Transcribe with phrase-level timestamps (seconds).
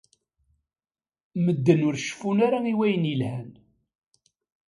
[1.45, 3.49] Medden ur ceffun ara i wayen yelhan.